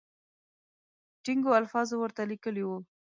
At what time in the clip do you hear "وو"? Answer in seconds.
2.65-2.77